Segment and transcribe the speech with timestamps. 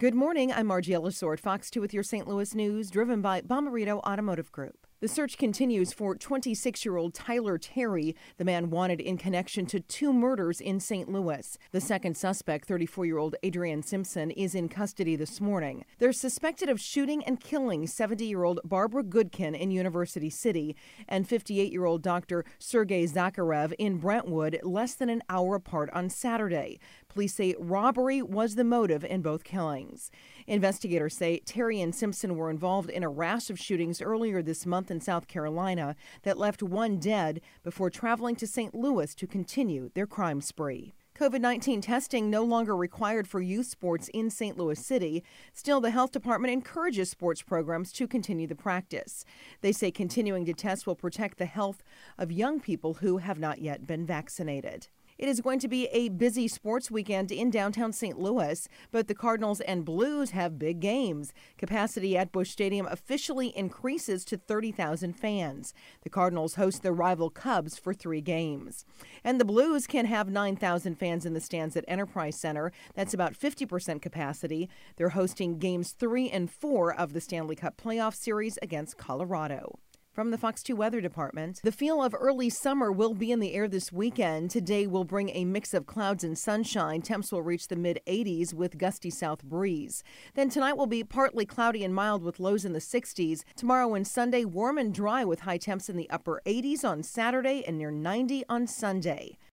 [0.00, 0.50] Good morning.
[0.50, 2.26] I'm Margie Ellisor, Fox 2 with your St.
[2.26, 4.86] Louis news, driven by Bomarito Automotive Group.
[5.00, 9.80] The search continues for 26 year old Tyler Terry, the man wanted in connection to
[9.80, 11.10] two murders in St.
[11.10, 11.56] Louis.
[11.72, 15.86] The second suspect, 34 year old Adrian Simpson, is in custody this morning.
[15.98, 20.76] They're suspected of shooting and killing 70 year old Barbara Goodkin in University City
[21.08, 22.44] and 58 year old Dr.
[22.58, 26.78] Sergei Zakharov in Brentwood less than an hour apart on Saturday.
[27.10, 30.12] Police say robbery was the motive in both killings.
[30.46, 34.92] Investigators say Terry and Simpson were involved in a rash of shootings earlier this month
[34.92, 38.76] in South Carolina that left one dead before traveling to St.
[38.76, 40.94] Louis to continue their crime spree.
[41.16, 44.56] COVID 19 testing no longer required for youth sports in St.
[44.56, 45.24] Louis City.
[45.52, 49.24] Still, the health department encourages sports programs to continue the practice.
[49.62, 51.82] They say continuing to test will protect the health
[52.16, 54.86] of young people who have not yet been vaccinated.
[55.20, 58.18] It is going to be a busy sports weekend in downtown St.
[58.18, 61.34] Louis, but the Cardinals and Blues have big games.
[61.58, 65.74] Capacity at Busch Stadium officially increases to 30,000 fans.
[66.04, 68.86] The Cardinals host their rival Cubs for three games.
[69.22, 72.72] And the Blues can have 9,000 fans in the stands at Enterprise Center.
[72.94, 74.70] That's about 50% capacity.
[74.96, 79.78] They're hosting games three and four of the Stanley Cup playoff series against Colorado.
[80.12, 83.54] From the Fox 2 Weather Department, the feel of early summer will be in the
[83.54, 84.50] air this weekend.
[84.50, 87.00] Today will bring a mix of clouds and sunshine.
[87.00, 90.02] Temps will reach the mid 80s with gusty south breeze.
[90.34, 93.44] Then tonight will be partly cloudy and mild with lows in the 60s.
[93.54, 97.62] Tomorrow and Sunday, warm and dry with high temps in the upper 80s on Saturday
[97.64, 99.38] and near 90 on Sunday.